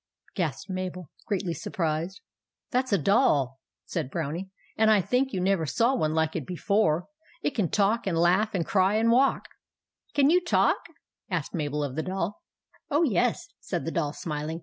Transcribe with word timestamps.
gasped 0.33 0.67
Mabel, 0.67 1.11
greatly 1.27 1.53
surprised. 1.53 2.21
"That 2.71 2.85
s 2.85 2.93
a 2.93 2.97
doll," 2.97 3.59
said 3.85 4.07
the 4.07 4.09
Brownie; 4.09 4.49
"and 4.75 4.89
I 4.89 4.99
think 4.99 5.31
you 5.31 5.39
never 5.39 5.67
saw 5.67 5.93
one 5.95 6.15
like 6.15 6.35
it 6.35 6.47
before. 6.47 7.05
It 7.43 7.51
can 7.53 7.69
talk 7.69 8.07
and 8.07 8.17
laugh 8.17 8.55
and 8.55 8.65
cry 8.65 8.95
and 8.95 9.11
walk."" 9.11 9.43
Can 10.15 10.31
you 10.31 10.43
talk?" 10.43 10.77
asked 11.29 11.53
Mabel 11.53 11.83
of 11.83 11.95
the 11.95 12.01
Doll" 12.01 12.41
Oh, 12.89 13.03
yes," 13.03 13.49
said 13.59 13.85
the 13.85 13.91
Doll, 13.91 14.11
smiling. 14.11 14.59